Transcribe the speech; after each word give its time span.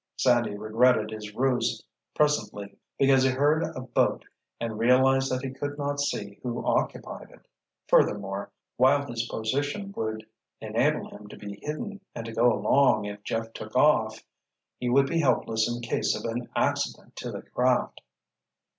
Sandy 0.17 0.57
regretted 0.57 1.11
his 1.11 1.35
ruse 1.35 1.85
presently, 2.15 2.75
because 2.97 3.21
he 3.21 3.29
heard 3.29 3.61
a 3.61 3.81
boat 3.81 4.25
and 4.59 4.79
realized 4.79 5.31
that 5.31 5.43
he 5.45 5.51
could 5.53 5.77
not 5.77 5.99
see 5.99 6.39
who 6.41 6.65
occupied 6.65 7.29
it: 7.29 7.47
furthermore, 7.87 8.49
while 8.77 9.05
his 9.05 9.27
position 9.29 9.93
would 9.95 10.25
enable 10.59 11.07
him 11.11 11.27
to 11.27 11.37
be 11.37 11.59
hidden 11.61 12.01
and 12.15 12.25
to 12.25 12.33
go 12.33 12.51
along 12.51 13.05
if 13.05 13.21
Jeff 13.21 13.53
took 13.53 13.75
off, 13.75 14.23
he 14.79 14.89
would 14.89 15.05
be 15.05 15.19
helpless 15.19 15.71
in 15.71 15.83
case 15.83 16.15
of 16.15 16.25
an 16.25 16.49
accident 16.55 17.15
to 17.17 17.29
the 17.31 17.43
craft. 17.43 18.01